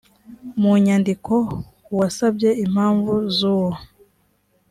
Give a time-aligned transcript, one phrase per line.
[0.61, 1.35] mu nyandiko
[1.93, 3.71] uwasabye impamvu z’uwo